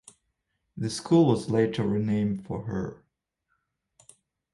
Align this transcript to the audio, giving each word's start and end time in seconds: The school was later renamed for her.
The 0.77 0.89
school 0.89 1.27
was 1.27 1.51
later 1.51 1.83
renamed 1.83 2.47
for 2.47 2.63
her. 2.63 3.03